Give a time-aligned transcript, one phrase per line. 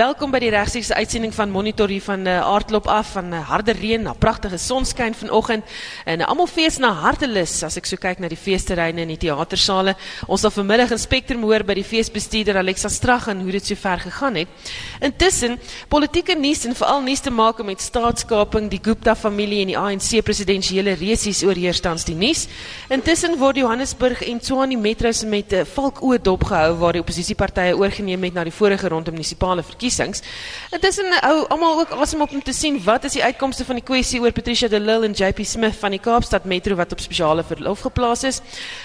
[0.00, 3.74] Welkom by die regstreekse uitsending van Monitor hier van uh, Aardklop af van uh, harde
[3.76, 5.74] reën na pragtige sonskyn vanoggend
[6.08, 9.18] en uh, almal fees na hartelus as ek so kyk na die feesterreine en die
[9.20, 9.92] teatersale.
[10.24, 13.76] Ons sal vanmiddag in Spectrum hoor by die feesbestuurder Alexa Strag en hoe dit so
[13.76, 14.70] ver gegaan het.
[15.04, 15.58] Intussen
[15.92, 20.24] politieke nuus en veral nuus te maak met staatskaping, die Gupta familie en die ANC
[20.24, 22.46] presidensiële resies oorheers tans die nuus.
[22.88, 28.24] Intussen word Johannesburg en Tshwane metros met 'n uh, valkoe dopgehou waar die oppositiepartye oorgeneem
[28.30, 30.22] het na die vorige ronde munisipale verkiesings verkiesings.
[30.70, 33.84] Intussen hou almal ook asem op om te sien wat is die uitkomste van die
[33.84, 37.44] kwessie oor Patricia de Lille en JP Smith van die Kaapstad Metro wat op spesiale
[37.44, 38.40] verlof geplaas is.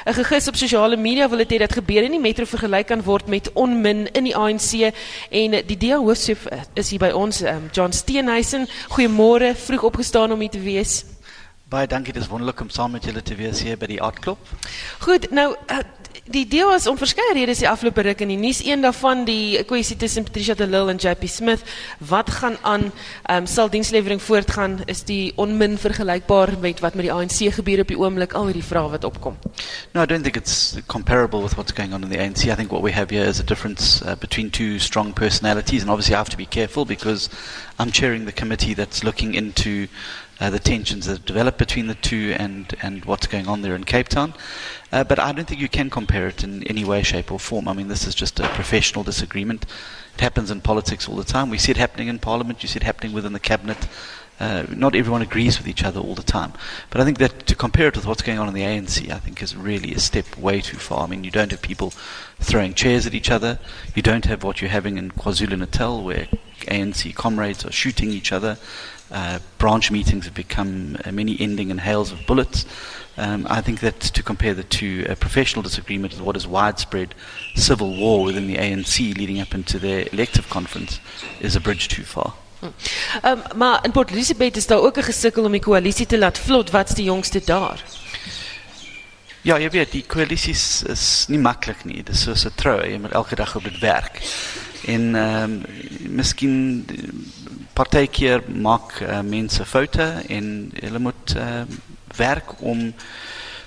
[0.05, 3.04] 'n Gegis op sosiale media wil dit hê dat gebeure in die metro vergelyk kan
[3.04, 4.94] word met onmin in die ANC
[5.30, 8.67] en die DA hoofsef is hier by ons um, John Steenhuisen.
[8.90, 11.06] Goeiemôre, vroeg opgestaan om hier te wees.
[11.70, 14.38] Baie dankie, dis wonderlik om saam met julle te wees hier by die Aardklop.
[15.00, 15.80] Goed, nou uh,
[16.24, 18.62] die is om verskeie redes die afgelope ruk in die nuus.
[18.66, 21.62] Een daarvan die kwessie tussen Patricia de Lille en JP Smith.
[22.00, 22.92] Wat gaan aan?
[23.32, 24.82] Um, sal dienslewering voortgaan?
[24.86, 28.34] Is die onmin vergelykbaar met wat met die ANC gebeur op die oomblik?
[28.34, 29.38] Al hierdie vrae wat opkom.
[29.94, 32.72] No I don't think it's comparable with what's going on in the ANC I think
[32.72, 35.82] what we have here is a difference uh, between two strong personalities.
[35.82, 37.30] And obviously I have to be careful because
[37.78, 39.88] I'm chairing the committee that's looking into
[40.39, 43.75] uh, the tensions that have developed between the two and, and what's going on there
[43.75, 44.33] in Cape Town.
[44.92, 47.67] Uh, but I don't think you can compare it in any way, shape, or form.
[47.67, 49.66] I mean, this is just a professional disagreement.
[50.16, 51.50] It happens in politics all the time.
[51.50, 53.88] We see it happening in Parliament, you see it happening within the Cabinet.
[54.38, 56.52] Uh, not everyone agrees with each other all the time.
[56.89, 59.20] But I think that to compare it with what's going on in the ANC, I
[59.20, 61.03] think is really a step way too far.
[61.03, 61.94] I mean, you don't have people
[62.39, 63.59] throwing chairs at each other.
[63.95, 66.27] You don't have what you're having in KwaZulu Natal, where
[66.61, 68.58] ANC comrades are shooting each other.
[69.11, 72.66] Uh, branch meetings have become uh, many ending in hails of bullets.
[73.17, 77.16] Um, I think that to compare the two, a professional disagreement with what is widespread
[77.56, 81.00] civil war within the ANC leading up into their elective conference
[81.39, 82.33] is a bridge too far.
[83.23, 86.39] Um, maar in Port Elizabeth is daar ook 'n gesukkel om die koalisie te laat
[86.39, 86.72] vlot.
[86.72, 87.83] Wat's die jongste daar?
[89.42, 92.04] Ja, jy weet, die koalisie is, is nie maklik nie.
[92.04, 94.22] Dit is soos 'n trou, jy moet elke dag op dit werk.
[94.86, 95.64] En ehm um,
[96.10, 96.86] miskien
[97.75, 100.47] partykeer maak uh, mense foute en
[100.80, 101.63] hulle moet uh,
[102.15, 102.87] werk om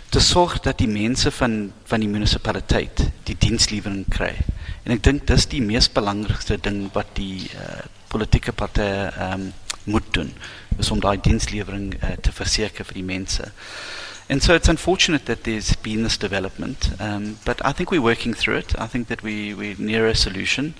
[0.08, 4.32] te sorg dat die mense van van die munisipaliteit die dienslewering kry.
[4.84, 9.50] En ek dink dis die mees belangrikste ding wat die uh, politieke partye um,
[9.84, 10.32] moet doen
[10.78, 13.52] is om daai dienslewering uh, te verseker vir die mense.
[14.28, 18.34] And so it's unfortunate that there's been this development, um, but I think we're working
[18.34, 18.74] through it.
[18.78, 20.74] I think that we, we're near a solution.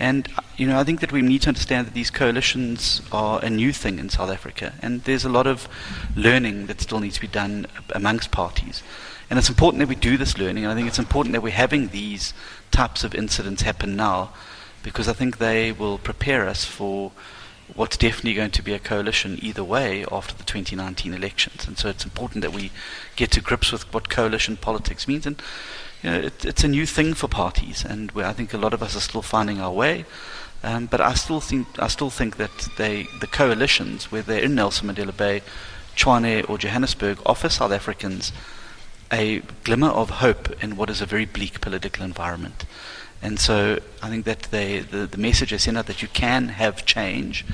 [0.00, 3.50] And, you know, I think that we need to understand that these coalitions are a
[3.50, 4.74] new thing in South Africa.
[4.82, 5.68] And there's a lot of
[6.16, 8.82] learning that still needs to be done amongst parties.
[9.30, 10.64] And it's important that we do this learning.
[10.64, 12.34] And I think it's important that we're having these
[12.70, 14.32] types of incidents happen now
[14.82, 17.12] because I think they will prepare us for
[17.74, 21.66] what's definitely going to be a coalition either way after the 2019 elections.
[21.66, 22.70] And so it's important that we
[23.16, 25.26] get to grips with what coalition politics means.
[25.26, 25.40] And
[26.04, 28.82] you know, it, it's a new thing for parties, and I think a lot of
[28.82, 30.04] us are still finding our way.
[30.62, 34.88] Um, but I still think I still think that they, the coalitions, whether in Nelson
[34.88, 35.42] Mandela Bay,
[35.96, 38.32] Tshwane, or Johannesburg, offer South Africans
[39.10, 42.66] a glimmer of hope in what is a very bleak political environment.
[43.24, 46.48] And so I think that they, the, the message is in out that you can
[46.48, 47.46] have change,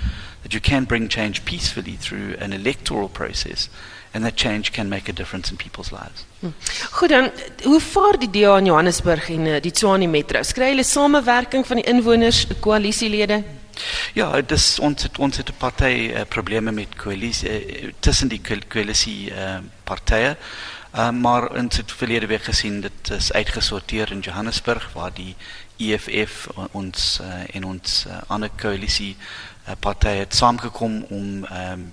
[0.42, 3.68] that you can bring change peacefully through an electoral process,
[4.12, 6.24] and that change can make a difference in people's lives.
[6.40, 6.52] Hm.
[6.90, 7.30] Goed dan,
[7.62, 10.42] hoe vaar die DA in Johannesburg en uh, die Tshwane Metro?
[10.52, 13.44] Kry hulle samewerking van die inwoners, koalisielede?
[14.18, 18.40] Ja, dis ons het ons het 'n party uh, probleme met koalisie uh, tussen die
[18.68, 20.36] koalisie uh, partye.
[20.94, 25.36] Uh, maar in het verlede week gesien dit is uitgesorteer in Johannesburg waar die
[25.76, 29.16] EFF ons uh, en ons uh, ander koalisie
[29.68, 31.84] uh, partye het saamgekom om um,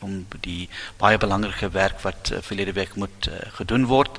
[0.00, 4.16] om die baie belangrike werk wat uh, verlede week moet uh, gedoen word.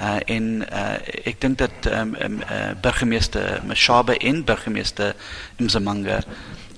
[0.00, 0.96] Uh, en uh,
[1.28, 5.12] ek dink dat um, um, uh, burgemeester Mashabe en burgemeester
[5.56, 6.22] Mzamanga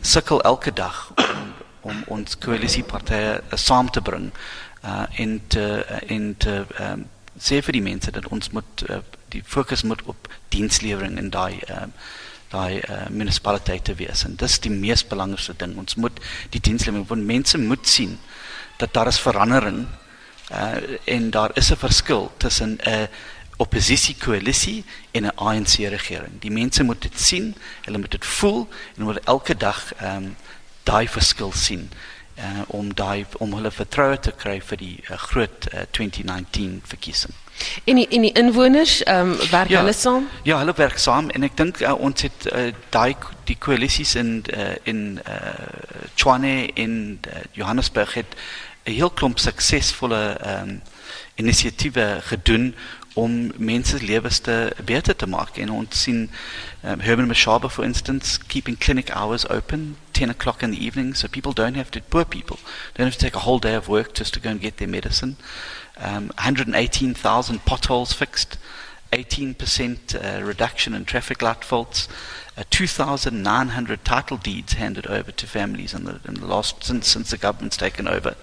[0.00, 1.54] sukkel elke dag om,
[1.94, 4.67] om ons koalisiepartye uh, saam te bring uh,
[5.24, 7.04] en te, uh, en te um,
[7.38, 9.00] sê vir die mense dat ons moet uh,
[9.34, 11.94] die fokus moet op dienslewering en daai um,
[12.48, 14.24] daai uh, munisipaliteite wees.
[14.24, 15.74] En dis die mees belangrikste ding.
[15.76, 16.16] Ons moet
[16.54, 18.16] die dienslewering want mense moet sien
[18.80, 19.82] dat daar is verandering
[20.52, 23.08] uh, en daar is 'n verskil tussen 'n
[23.56, 28.68] oppositie koalisie en 'n ANC regering die mense moet dit sien hulle moet dit voel
[28.96, 30.36] en moet elke dag um,
[30.82, 31.90] daai verskil sien
[32.38, 37.34] uh, om daai om hulle vertroue te kry vir die uh, groot uh, 2019 verkiesing.
[37.84, 40.28] En die en die inwoners ehm um, werk ja, hulle saam?
[40.42, 43.16] Ja, hulle werk saam en ek dink uh, ons het uh, daai
[43.50, 46.94] die koalisies in uh, in uh, Tshwane en
[47.26, 48.38] uh, Johannesburg het
[48.84, 50.80] 'n heel klomp suksesvolle ehm um,
[51.38, 52.74] inisiatiewe gedoen
[53.18, 55.56] om mense lewens te beter te maak.
[55.56, 56.30] En ons sien
[56.84, 61.16] um, Herman Mashaba for instance keeping clinic hours open 10 o'clock in the evening.
[61.16, 62.58] So people don't have to poor people
[62.94, 64.88] don't have to take a whole day of work just to go and get their
[64.88, 65.36] medicine.
[65.96, 68.56] Um, 118,000 potholes fixed
[69.12, 72.08] 18% uh, reduction in traffic light faults
[72.56, 77.30] uh, 2,900 title deeds handed over to families in the, in the last since since
[77.30, 78.36] the government's taken over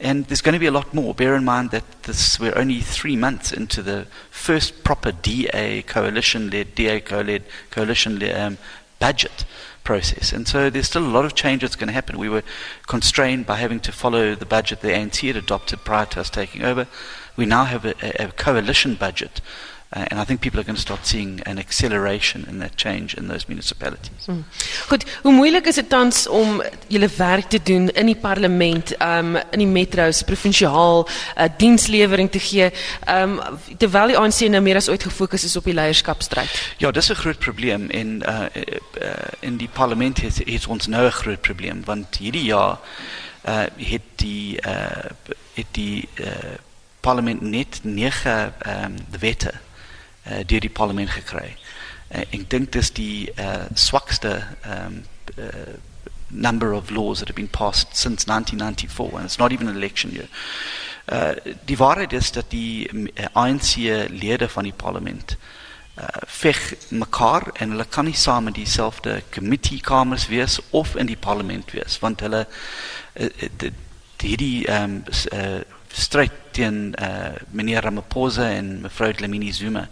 [0.00, 1.14] and there's going to be a lot more.
[1.14, 6.74] Bear in mind that this, we're only three months into the first proper DA coalition-led,
[6.74, 8.58] DA co-led, coalition-led um,
[8.98, 9.44] budget
[9.84, 10.32] process.
[10.32, 12.18] And so there's still a lot of change that's going to happen.
[12.18, 12.44] We were
[12.86, 16.62] constrained by having to follow the budget the ANC had adopted prior to us taking
[16.62, 16.86] over.
[17.36, 19.40] We now have a, a, a coalition budget
[19.92, 23.14] Uh, and I think people are going to start seeing an acceleration in that change
[23.14, 24.26] in those municipalities.
[24.26, 24.44] Hmm.
[24.86, 29.34] Goed, hoe moeilik is dit tans om julle werk te doen in die parlement, um
[29.50, 32.68] in die metros, provinsiaal, uh, dienslewering te gee,
[33.10, 33.40] um
[33.82, 36.60] terwyl die ANC nou meer as ooit gefokus is op die leierskapstryd?
[36.78, 38.46] Ja, dis 'n groot probleem en uh,
[39.40, 42.78] in die parlement het, het ons nou 'n groot probleem want hierdie jaar
[43.42, 45.10] uh het die uh
[45.54, 46.08] het die
[47.00, 49.52] parlement net nege ehm um, wette
[50.26, 51.56] uh, deur die parlement gekry.
[52.10, 55.02] Uh, ek dink dis die uh, swakste um,
[55.38, 55.78] uh,
[56.30, 60.10] number of laws that have been passed since 1994 and it's not even an election
[60.12, 60.28] year.
[61.08, 61.34] Uh,
[61.66, 62.88] die waarheid is dat die
[63.32, 63.76] ANC
[64.08, 65.36] lede van die parlement
[65.98, 71.10] uh, veg mekaar en hulle kan nie saam in dieselfde committee kamers wees of in
[71.10, 73.28] die parlement wees want hulle uh,
[74.22, 75.02] hierdie um,
[75.32, 75.60] uh,
[75.92, 79.88] stryd teen uh, meneer Ramaphosa en mevrou Dlamini Zuma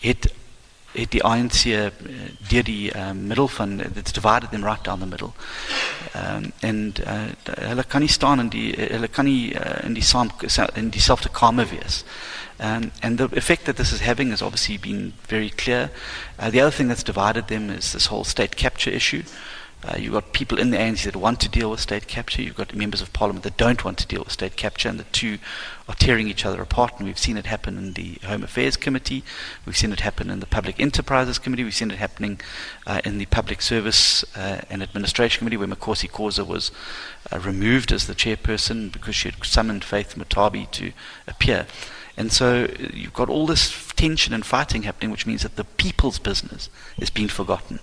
[0.00, 0.30] het
[0.92, 1.88] het die ANC uh,
[2.48, 5.32] deur die uh, middel van it's divided them right down the middle.
[6.16, 7.28] Um, en uh,
[7.68, 10.32] hulle kan nie staan in die hulle kan nie uh, in die saam
[10.74, 12.04] in dieselfde kamer wees.
[12.58, 15.90] Um, and the effect that this is having has obviously been very clear.
[16.38, 19.22] Uh, the other thing that's divided them is this whole state capture issue.
[19.84, 22.42] Uh, you've got people in the ANC that want to deal with state capture.
[22.42, 25.04] You've got members of parliament that don't want to deal with state capture, and the
[25.04, 25.38] two
[25.88, 26.94] are tearing each other apart.
[26.98, 29.22] And we've seen it happen in the Home Affairs Committee.
[29.64, 31.62] We've seen it happen in the Public Enterprises Committee.
[31.62, 32.40] We've seen it happening
[32.88, 36.72] uh, in the Public Service uh, and Administration Committee, where Makosi Kauza was
[37.30, 40.92] uh, removed as the chairperson because she had summoned Faith Mutabi to
[41.28, 41.66] appear.
[42.18, 45.62] And so uh, you've got all this tension and fighting happening, which means that the
[45.62, 46.68] people's business
[46.98, 47.78] is being forgotten.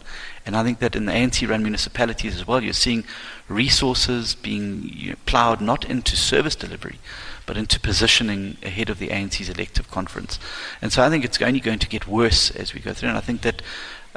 [0.45, 3.05] And I think that in the ANC run municipalities as well, you're seeing
[3.47, 6.99] resources being you know, ploughed not into service delivery,
[7.45, 10.37] but into positioning ahead of the ANC's elective conference.
[10.81, 13.09] And so I think it's only going to get worse as we go through.
[13.09, 13.61] And I think that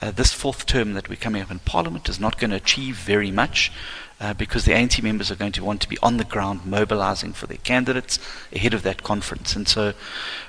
[0.02, 2.96] uh, this fourth term that we're coming up in Parliament is not going to achieve
[2.96, 3.70] very much.
[4.20, 7.32] Uh, because the ANC members are going to want to be on the ground mobilizing
[7.32, 8.18] for their candidates
[8.52, 9.54] ahead of that conference.
[9.54, 9.92] And so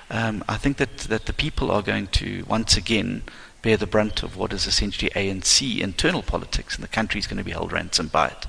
[0.10, 3.21] um, I think that, that the people are going to once again
[3.62, 7.38] bear the brunt of what is essentially ANC internal politics, and the country is going
[7.38, 8.48] to be held ransom by it.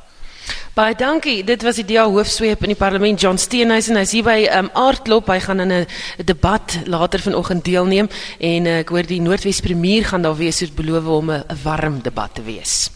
[0.74, 1.42] Baie dankie.
[1.44, 3.98] Dit was die DA hoofsweep in die parlement John Steenhuisen.
[4.00, 5.28] Hy's hier by um, Aardklop.
[5.28, 5.86] Hy gaan in 'n
[6.24, 8.08] debat later vanoggend deelneem
[8.38, 12.00] en uh, ek hoor die Noordwes premier gaan daar wees soos beloof om 'n warm
[12.02, 12.90] debat te wees.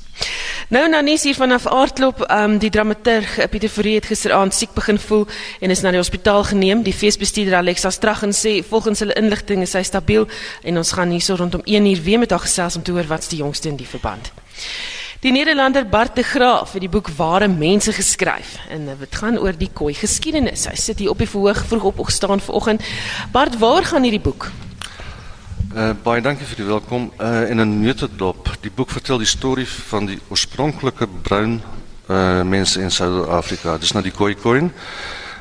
[0.72, 4.72] Nou nou nie hier vanaf Aardklop, um, die dramaturg eh, Pieter Fourie het gisteraand siek
[4.74, 5.26] begin voel
[5.60, 6.82] en is na die hospitaal geneem.
[6.86, 10.26] Die feesbestuurder Alexa Straggen sê volgens hulle inligting is hy stabiel
[10.62, 13.28] en ons gaan hierso rondom 1 uur weer met haar gesels om te hoor wat's
[13.28, 14.32] die jongste in die verband.
[15.20, 19.56] Die Nederlander Bart de Graaf het die boek Ware Mense geskryf en dit gaan oor
[19.56, 20.66] die Khoi geskiedenis.
[20.68, 22.84] Hy sit hier op die verhoog vroeg op opgestaan vanoggend.
[23.32, 24.50] Bart, waar gaan hierdie boek?
[25.74, 27.08] Uh, baie dankie vir die welkom.
[27.18, 28.46] Uh, in een notendop.
[28.62, 31.62] Die boek vertelt die story van die oorspronkelijke bruin
[32.46, 33.78] mensen in Zuid-Afrika.
[33.78, 34.72] Dus naar die kooi koin.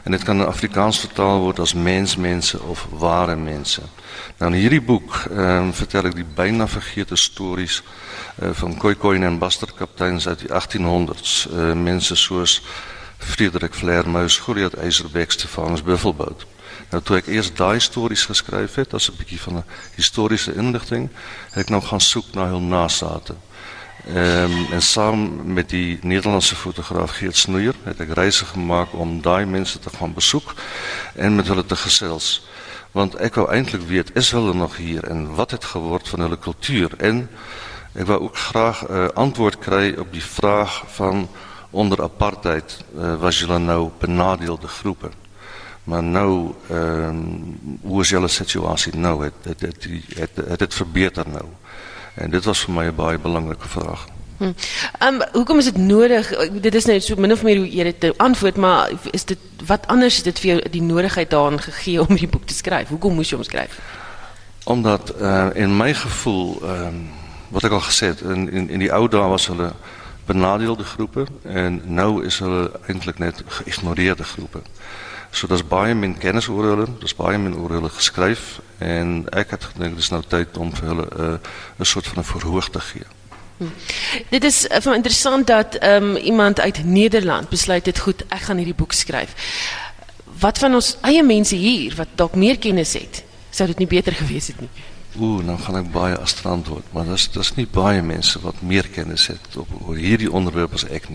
[0.04, 3.84] En dit kan in Afrikaans vertaald worden als mensmensen of ware mensen.
[4.38, 7.84] Nou, in hierdie boek uh, vertel ik die bijna vergeten stories
[8.52, 11.52] van kooi koin en basterkapteins uit die 1800s.
[11.54, 12.62] Uh, mensen zoals
[13.18, 16.46] Frederik Vleermuis, Goliath IJzerbeek, Stefanus Buffelboot.
[16.94, 21.10] Nou toe ek eers daai stories geskryf het as 'n bietjie van 'n historiese inligting,
[21.50, 23.36] het ek nou gaan soek na hul nasate.
[24.08, 29.46] Ehm en saam met die Nederlandse fotograaf Geert Snoeier het ek reise gemaak om daai
[29.46, 30.54] mense te gaan besoek
[31.16, 32.46] en met hulle te gesels.
[32.92, 36.38] Want ek wou eintlik weet is hulle nog hier en wat het geword van hulle
[36.38, 37.30] kultuur en
[37.94, 41.30] ek wou ook graag uh, antwoord kry op die vraag van
[41.70, 45.23] onder apartheid uh, was julle nou benadeelde groepe.
[45.84, 47.16] Maar nou ehm
[47.82, 49.24] hoe is julle situasie nou?
[49.24, 51.46] Het het het het, het, het, het verbeter nou.
[52.14, 54.06] En dit was vir my 'n baie belangrike vraag.
[54.38, 54.52] Hm.
[55.00, 56.50] Um, hoekom is dit nodig?
[56.62, 59.88] Dit is net so min of meer hoe jy dit antwoord, maar is dit wat
[59.88, 62.88] anders het dit vir jou die nodigheid daarin gegee om die boek te skryf?
[62.88, 63.80] Hoekom moes jy hom skryf?
[64.64, 67.10] Omdat uh, in my gevoel ehm um,
[67.54, 69.74] wat ek al gesê het in in in die ou dae was hulle
[70.26, 74.62] benadeelde groepe en nou is hulle eintlik net geïgnoreerde groepe.
[75.34, 79.56] So daar's baie min kennis oor hulle, daar's baie min oor hulle geskryf en ek
[79.56, 82.70] het gedink dis nou tyd om vir hulle 'n uh, 'n soort van 'n verhoog
[82.70, 83.08] te gee.
[83.58, 83.74] Hm.
[84.30, 88.78] Dit is uh, interessant dat um, iemand uit Nederland besluit dit goed, ek gaan hierdie
[88.78, 89.34] boek skryf.
[90.40, 94.14] Wat van ons eie mense hier wat dalk meer kennis het, sou dit nie beter
[94.14, 94.70] gewees het nie?
[95.20, 98.88] Oeh, nou gaan ek baie as antwoord, maar dis dis nie baie mense wat meer
[98.90, 101.10] kennis het op oor hierdie onderwerp as ek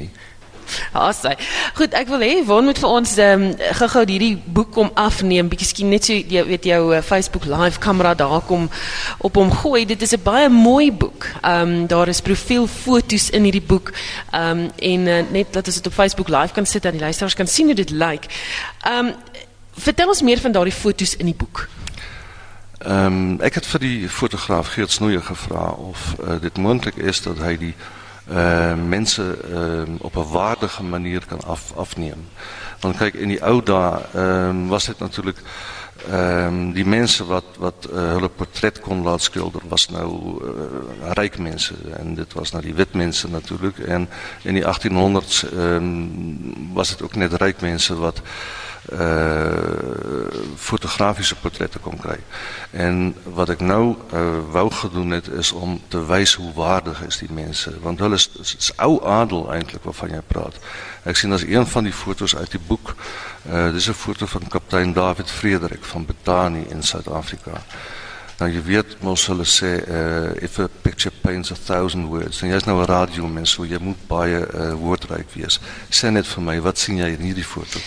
[0.69, 0.85] nie.
[0.93, 1.37] Haai.
[1.75, 5.49] Goed, ek wil hê Won moet vir ons ehm um, gou-gou hierdie boek kom afneem,
[5.49, 8.69] bietjie skien net so jy weet jou uh, Facebook live kamera daar kom
[9.19, 9.85] op hom gooi.
[9.87, 11.27] Dit is 'n baie mooi boek.
[11.43, 13.93] Ehm um, daar is profielfoto's in hierdie boek.
[14.33, 17.01] Ehm um, en uh, net dat ons dit op Facebook live kan sit dat die
[17.01, 18.27] luisteraars kan sien hoe dit lyk.
[18.83, 19.15] Ehm um,
[19.79, 21.69] vertel ons meer van daardie foto's in die boek.
[22.79, 27.23] Ehm um, ek het vir die fotograaf Geert Snoeyer gevra of uh, dit moontlik is
[27.23, 27.75] dat hy die
[28.31, 32.29] uh, mensen uh, op een waardige manier kan af, afnemen.
[32.81, 35.39] Want kijk, in die oude uh, was het natuurlijk...
[36.73, 40.41] Die mensen wat, wat hun portret kon laten schilderen, was nou
[41.13, 41.77] rijk mensen.
[41.99, 43.79] En dit was nou die wit mensen natuurlijk.
[43.79, 44.09] En
[44.43, 48.21] in die 1800s um, was het ook net rijk mensen wat
[48.92, 49.50] uh,
[50.57, 52.25] fotografische portretten kon krijgen.
[52.71, 57.18] En wat ik nou uh, wou gedoen het, is om te wijzen hoe waardig is
[57.18, 57.80] die mensen.
[57.80, 60.54] Want hulle is, is, is adel eigenlijk waarvan jij praat.
[61.04, 62.95] Ik zie als een van die foto's uit die boek.
[63.50, 67.52] Uh, dit is een foto van kapitein David Frederik van Betani in Zuid-Afrika.
[68.38, 72.42] Nou je weet, mos hulle sê uh if a picture paints a thousand words.
[72.42, 75.61] En jy's nou 'n radiomens, so jy moet baie uh woordryk wees.
[75.90, 77.78] Sê net vir my, wat sien jy in hierdie foto?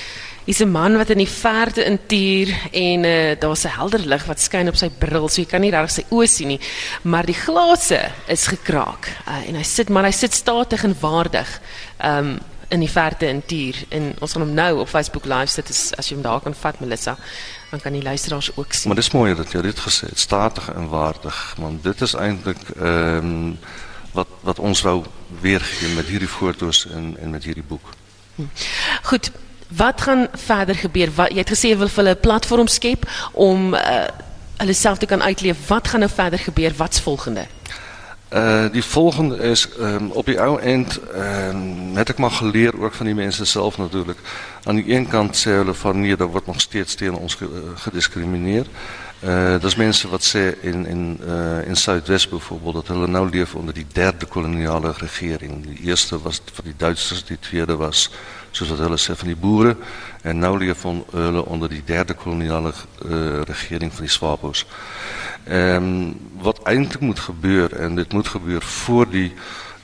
[0.45, 4.39] Is 'n man wat in die verte intuur en uh, daar's 'n helder lig wat
[4.39, 6.59] skyn op sy bril, so jy kan nie reg sy oë sien nie,
[7.01, 9.07] maar die glase is gekraak.
[9.27, 11.61] Uh, en hy sit maar hy sit statig en waardig.
[12.03, 12.39] Um
[12.71, 16.07] in die verte intuur en ons gaan hom nou op Facebook live sit as, as
[16.07, 17.17] jy hom daar kan vat Melissa
[17.71, 18.87] dan kan die luisteraars ook sien.
[18.87, 22.59] Maar dis mooi dat jy dit gesê het, statig en waardig, want dit is eintlik
[22.77, 23.57] ehm um,
[24.11, 25.05] wat wat ons wou
[25.41, 27.93] weergee met hierdie foto's en en met hierdie boek.
[28.35, 28.47] Hm.
[29.03, 29.31] Goed,
[29.75, 31.09] wat gaan verder gebeur?
[31.15, 32.67] Wat, jy het gesê jy wil vir platform
[33.31, 34.03] om uh,
[34.97, 35.67] te kan uitleef.
[35.67, 36.73] Wat gaan nou verder gebeur?
[36.77, 37.45] Wat's volgende?
[38.33, 42.93] Uh, die volgende is um, op die oude eind, um, net ik maar geleerd ook
[42.93, 44.19] van die mensen zelf natuurlijk.
[44.63, 47.37] Aan die ene kant zeggen ze van nee, dat wordt nog steeds tegen ons
[47.75, 48.67] gediscrimineerd.
[49.25, 53.29] Uh, dat is mensen wat ze in, in, uh, in Zuidwest bijvoorbeeld, dat hulle nou
[53.29, 55.65] leven onder die derde koloniale regering.
[55.65, 58.11] Die eerste was van die Duitsers, die tweede was
[58.51, 59.75] soos wat hulle sê van die boere
[60.21, 60.73] en nou
[61.11, 62.73] hulle onder die derde koloniale
[63.05, 64.65] uh, regering van die Swapos.
[65.43, 69.33] Ehm um, wat eintlik moet gebeur en dit moet gebeur voor die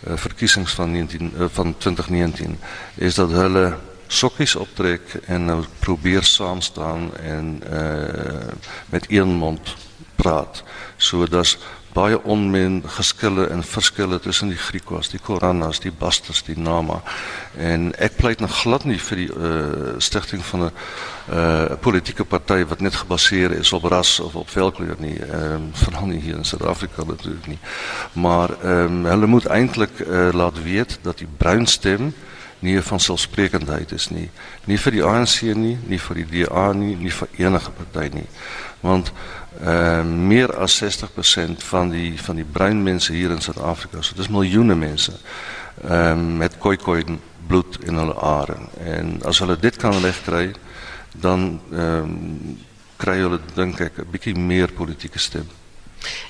[0.01, 2.59] verkiesings van 19 uh, van 2019
[2.95, 3.77] is dat hulle
[4.07, 8.53] sokkies optrek en nou probeer saam staan en uh,
[8.89, 9.75] met een mond
[10.15, 10.63] praat.
[10.97, 11.57] So dat
[11.97, 16.99] baie onmin geskille en verskille tussen die Griekwas, die Koranas, die Basters, die Nama.
[17.57, 22.81] En ek pleit nog glad nie vir die uh, stigting van 'n politieke party wat
[22.81, 25.17] net gebaseer is op ras of op velkleur nie.
[25.19, 27.59] Ehm veral nie hier in Suid-Afrika natuurlik nie.
[28.13, 32.13] Maar ehm hulle moet eintlik uh, laat weet dat die bruin stem
[32.59, 34.29] nie 'n vanselfsprekendheid is nie.
[34.65, 38.27] Nie vir die ANC nie, nie vir die DA nie, nie vir enige party nie.
[38.81, 39.11] Want
[39.61, 44.29] uh, meer as 60% van die van die bruin mense hier in Suid-Afrika, so dis
[44.29, 45.13] miljoene mense,
[45.83, 47.03] ehm met koi-koi
[47.47, 48.57] bloed in hulle are.
[48.83, 50.51] En as hulle dit kan regkry,
[51.11, 52.57] dan ehm um,
[52.97, 53.93] kry hulle dink ek
[54.25, 55.47] 'n meer politieke stem.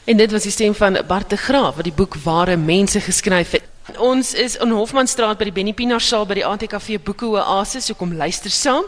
[0.03, 3.51] En dit was die stem van Bart de Graaf wat die boek Ware Mense geskryf
[3.51, 3.66] het.
[3.95, 7.85] Ons is in Hofmanstraat by die Benny Pinaar saal by die ATKV Boeke Oasis.
[7.87, 8.83] So kom luister saam.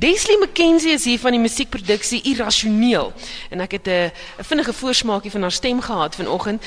[0.00, 3.12] Desley McKenzie is hier van die musiekproduksie Irrasioneel
[3.52, 6.64] en ek het 'n vinnige voorsmaakie van haar stem gehad vanoggend.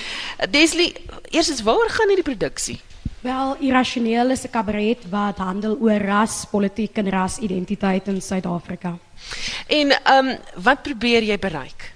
[0.51, 0.93] Desley,
[1.31, 2.79] eers is waaroor gaan hierdie produksie?
[3.21, 8.97] Wel, Irrasioneel is 'n kabaret wat handel oor ras, politiek en rasidentiteit in Suid-Afrika.
[9.67, 11.93] En ehm um, wat probeer jy bereik?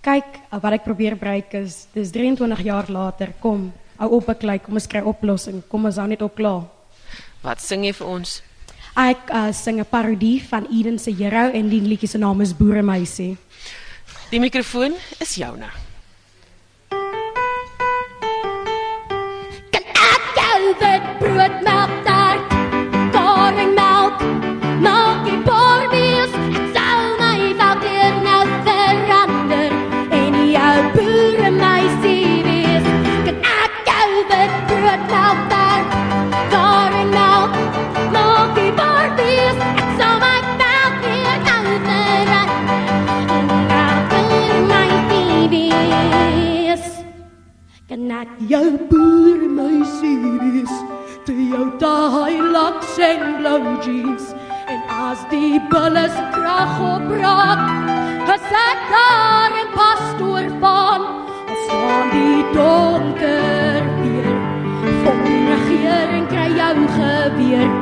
[0.00, 4.64] Kyk, wat ek probeer bereik is dis 23 jaar later kom hou op ek lyk,
[4.66, 5.62] kom ons kry oplossing.
[5.70, 6.66] Kom ons hou net op klaar.
[7.42, 8.40] Wat sing jy vir ons?
[8.98, 12.52] Ek uh, sing 'n parodie van Eden se Hero en die liedjie se naam is
[12.52, 13.36] Boeremeisie.
[14.30, 15.70] Die mikrofoon is joune.
[19.72, 21.61] Kan ek jou wit brood
[48.52, 50.72] jou boeremeisie wees?
[51.24, 54.32] Te jou daai laks en blou jeans
[54.72, 57.62] en as die bulle se krag opraak,
[58.26, 61.06] Gesit daar in pastoor van
[61.52, 64.36] as aan die donker weer.
[65.04, 67.72] Van die regering kry jou geweer,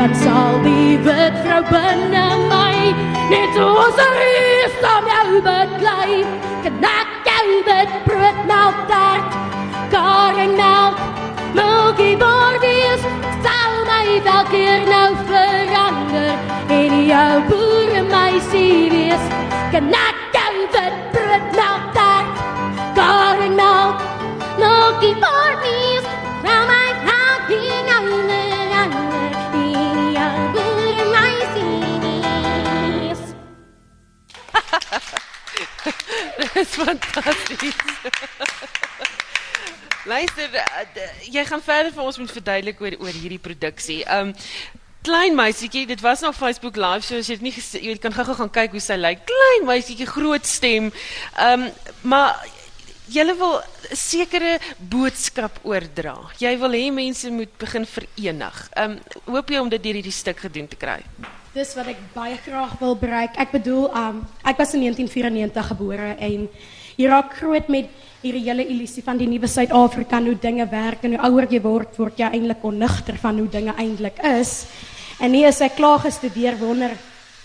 [0.00, 2.94] dan sal die wit vrou binne my
[3.32, 6.24] net soos 'n reus aan jou beklei.
[6.62, 8.90] Kan ek jou wit brood melk
[9.90, 10.96] tart, koringmelk,
[11.54, 13.02] milky borwies,
[13.42, 16.34] sal my dalk keer nou verander
[16.68, 19.24] en jou boeremeisie wees.
[19.72, 19.82] Jou
[20.74, 22.34] wit brood melk tart,
[22.94, 24.02] koringmelk,
[24.58, 26.04] milky borwies,
[26.42, 29.30] sal my dalk keer nou verander
[29.62, 33.22] en jou boeremeisie wees.
[36.54, 38.29] Dis fantasties.
[40.10, 44.00] Luister, eh, jy gaan verder vir ons moet verduidelik oor oor hierdie produksie.
[44.10, 44.32] Um
[45.06, 48.34] klein meisietjie, dit was nog Facebook live, so as jy dit nie jy kan gou-gou
[48.40, 49.22] gaan kyk hoe sy lyk.
[49.28, 50.90] Klein meisietjie, groot stem.
[51.38, 51.68] Um
[52.02, 52.42] maar
[53.10, 56.16] jy wil 'n sekere boodskap oordra.
[56.38, 58.68] Jy wil hê mense moet begin verenig.
[58.76, 61.00] Um hoop jy om dit deur hierdie stuk gedoen te kry?
[61.54, 63.36] Dis wat ek baie graag wil bereik.
[63.36, 66.48] Ek bedoel, um, ek was in 1994 gebore en
[66.96, 67.88] jy raak groot met
[68.20, 71.60] hierdie hele illusie van die nuwe Suid-Afrika en hoe dinge werk en hoe ouer jy
[71.64, 74.66] word, word jy eintlik onnigter van hoe dinge eintlik is.
[75.20, 76.92] En nie as ek klaar gestudeer wonder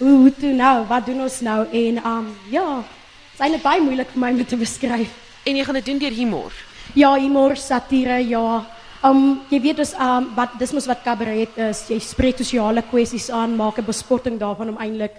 [0.01, 3.83] hoe hoe toe nou, wat doen ons nou en um ja, dit is eintlik baie
[3.83, 5.15] moeilik vir my om te beskryf.
[5.47, 6.61] En jy gaan dit doen deur humor.
[6.95, 8.63] Ja, humor, satire, ja.
[9.05, 11.85] Um jy weet dus um wat dis mos wat kabaret is.
[11.87, 15.15] Jy spreek sosiale kwessies aan, maak 'n bespotting daarvan om eintlik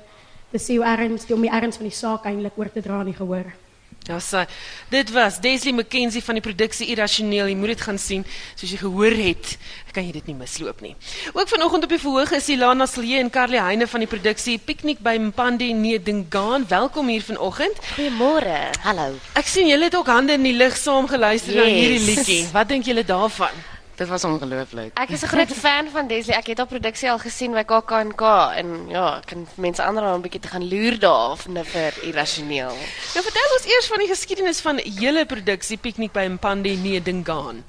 [0.52, 3.12] te sê hoe erns, om die erns van die saak eintlik oor te dra in
[3.12, 3.65] die gehoor.
[4.06, 4.44] Ja, sy.
[4.88, 7.48] Dit was Desley McKenzie van die produksie Irrasioneel.
[7.50, 8.22] Jy moet dit gaan sien.
[8.54, 9.56] Soos jy gehoor het,
[9.96, 10.92] kan jy dit nie misloop nie.
[11.32, 15.00] Ook vanoggend op die verhoog is Ilana Silje en Carly Heine van die produksie Piknik
[15.02, 16.66] by Mpande Nedingaan.
[16.68, 17.80] Welkom hier vanoggend.
[17.96, 18.58] Goeiemôre.
[18.84, 19.14] Hallo.
[19.34, 21.78] Ek sien julle het ook hande in die lug saam geluister na Yes.
[21.80, 22.42] hierdie liedjie.
[22.52, 23.56] Wat dink julle daarvan?
[23.96, 24.98] Dit was ongelooflik.
[24.98, 26.36] Ek is 'n groot fan van Desley.
[26.36, 28.22] Ek het haar produksie al gesien by KAK&K
[28.56, 31.92] en ja, ek kan mense aanraai om 'n bietjie te gaan loer daar of vir
[32.02, 32.76] irrasioneel.
[33.14, 37.64] Nou vertel ons eers van die geskiedenis van julle produksie Piknik by Mpande Nedingaan.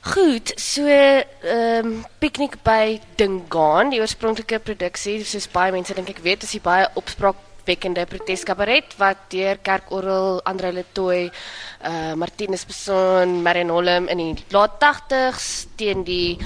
[0.00, 6.22] Goed, so ehm um, piknik by Dingaan, die oorspronklike produksie, soos baie mense dink ek
[6.22, 6.86] weet, is die baie
[7.66, 11.30] opspraakwekkende proteskabaret wat deur Kerkorrel, Andre Letoy,
[11.82, 16.38] uh Martinus Beson, Marion Holm in die laat 80s teen die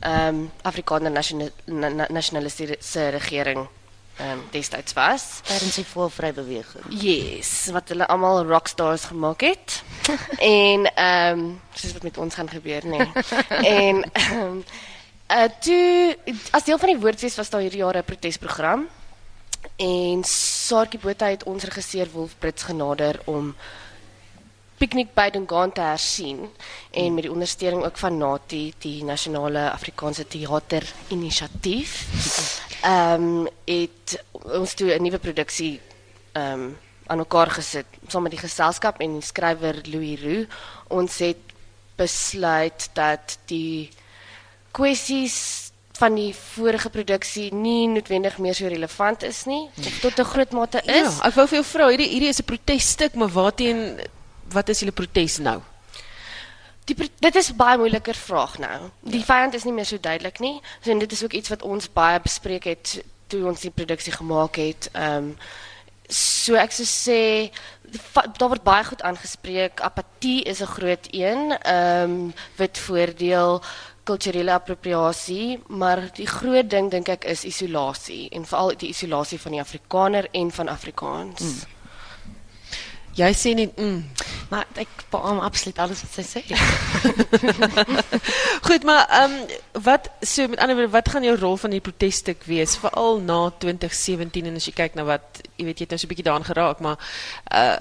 [0.00, 3.66] ehm um, Afrikaner nasionale na, nasionalistiese regering
[4.18, 5.40] ehm um, destyds was.
[5.44, 6.84] Tydens die voorvrybeweging.
[6.90, 9.82] Yes, wat hulle almal rockstars gemaak het.
[10.40, 13.00] en ehm um, soos wat met ons gaan gebeur, nê.
[13.00, 13.24] Nee.
[13.80, 14.60] en ehm um,
[15.26, 16.14] uh toe
[16.52, 18.86] as deel van die woordfees was daar hierdie jaar 'n protesprogram.
[19.76, 23.50] En Saartjie Botha het ons regisseur Wolf Brits genader om
[24.80, 26.46] piknik by Dingaan te hersien
[26.96, 31.98] en met die ondersteuning ook van NATI, die Nasionale Afrikaanse Theater Inisiatief.
[32.80, 35.80] Ehm um, het ons 'n nuwe produksie
[36.32, 36.70] ehm
[37.06, 40.48] aan mekaar gesit saam met die geselskap en die skrywer Louis Roux.
[40.88, 41.52] Ons het
[41.96, 43.90] besluit dat die
[44.70, 45.65] kwessies
[45.96, 50.52] van die vorige produksie nie noodwendig meer so relevant is nie of tot 'n groot
[50.52, 51.18] mate is.
[51.18, 54.00] Ja, ek wou vir jou vra, hierdie hierdie is 'n protesstuk, maar waarteen
[54.52, 55.60] wat is julle protes nou?
[56.84, 58.90] Die, dit is baie moeiliker vraag nou.
[59.00, 60.60] Die vyand is nie meer so duidelik nie.
[60.80, 64.12] So en dit is ook iets wat ons baie bespreek het toe ons die produksie
[64.12, 64.90] gemaak het.
[64.92, 65.38] Ehm um,
[66.08, 67.50] so ek sou sê
[68.38, 69.80] daar word baie goed aangespreek.
[69.80, 71.58] Apatie is 'n groot een.
[71.58, 73.62] Ehm um, wit voordeel
[74.06, 79.56] kulturele appropriasie, maar die groot ding dink ek is isolasie en veral die isolasie van
[79.58, 81.42] die Afrikaner en van Afrikaans.
[81.42, 81.74] Mm.
[83.16, 84.26] Jy sê net mm.
[84.48, 86.42] Maar ek beamoen absoluut alles wat sy sê.
[88.68, 91.82] Goed, maar ehm um, wat so met ander woorde, wat gaan jou rol van die
[91.82, 95.96] protesstuk wees veral na 2017 en as jy kyk na wat jy weet jy het
[95.96, 96.98] nou so 'n bietjie daaraan geraak, maar
[97.50, 97.78] uh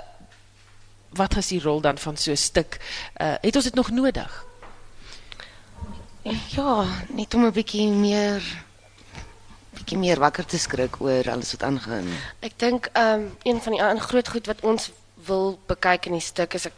[1.15, 2.79] wat is die rol dan van so 'n stuk?
[3.21, 4.45] Uh het ons dit nog nodig?
[6.25, 8.41] Ja, net om 'n bietjie meer
[9.77, 12.07] bietjie meer wakker te skrik oor alles wat aangaan.
[12.41, 14.91] Ek dink ehm um, een van die ander groot goed wat ons
[15.27, 16.73] wil bekyk in die stuk is ek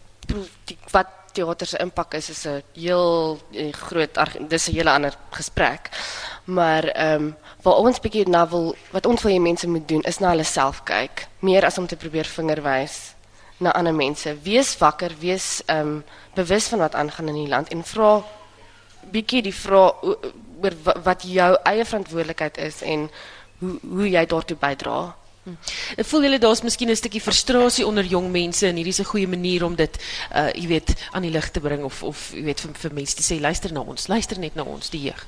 [0.66, 5.16] die wat teater se impak is is 'n heel eh, groot dis 'n hele ander
[5.32, 5.90] gesprek.
[6.44, 10.20] Maar ehm um, ons bietjie na wil wat ons wil hê mense moet doen is
[10.20, 13.16] na hulle self kyk, meer as om te probeer vingerwys
[13.58, 14.38] na ander mense.
[14.44, 18.24] Wees wakker, wees ehm um, bewus van wat aangaan in die land en vra
[19.12, 23.10] bietjie die vraag oor wa- wat jou eie verantwoordelikheid is en
[23.60, 25.16] hoe hoe jy daartoe bydra.
[25.98, 29.06] Ek voel julle daar's miskien 'n stukkie frustrasie onder jong mense en hierdie is 'n
[29.14, 29.98] goeie manier om dit
[30.36, 33.16] uh jy weet aan die lig te bring of of jy weet vir, vir mense
[33.16, 35.26] te sê luister na ons, luister net na ons die jeug.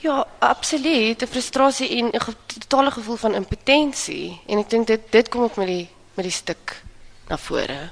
[0.00, 1.22] Ja, absoluut.
[1.22, 5.56] 'n Frustrasie en 'n totale gevoel van impotensie en ek dink dit dit kom ook
[5.56, 6.82] met die met die stuk
[7.28, 7.90] na vore.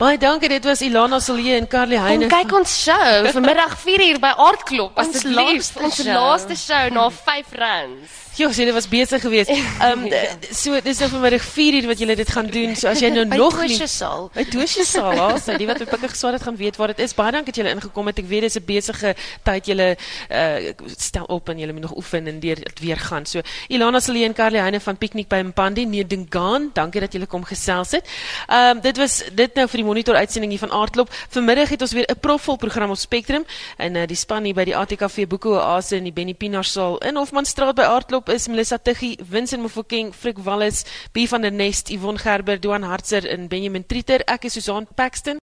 [0.00, 2.28] Baie dankie, dit was Ilana Silje en Carly Kom Heine.
[2.32, 6.14] kyk ons show vanmiddag 4 uur by Aardklop Ons laaste Ons show.
[6.16, 8.18] laaste show na 5 rand.
[8.38, 9.50] Ja, julle was besig geweest.
[9.84, 10.12] Ehm um,
[10.56, 12.72] so dis nou vanmiddag 4 uur wat julle dit gaan doen.
[12.78, 14.30] So as jy nou By nog nie saal.
[14.32, 17.12] By Toosje saal, sy die wat op Pikke geswaar het gaan weet waar dit is.
[17.18, 18.22] Baie dankie dat julle ingekom het.
[18.22, 19.12] Ek weet dis 'n besige
[19.44, 19.88] tyd julle
[20.30, 23.26] uh stel op en julle moet nog oefen en deur dit weer gaan.
[23.26, 26.70] So Ilana Silje en Carly Heine van Piknik by Mpandi Nedingaan.
[26.72, 28.08] Dankie dat julle kom gesels het.
[28.48, 31.10] Ehm um, dit was dit nou vir die monitor uitsending hier van Aardklop.
[31.34, 33.44] Vanmiddag het ons weer 'n propvol program op Spectrum
[33.76, 36.98] en uh, die span hier by die ATKV Boeke Oase in die Benny Pinaar saal
[36.98, 41.90] in Hofmanstraat by Aardklop is Melissa Tuggie, Vincent Mofokeng, Frik Wallis, B van der Nest,
[41.90, 44.20] Yvonne Gerber, Duan Hartzer en Benjamin Trieter.
[44.26, 45.38] Ek is Susan Paxton.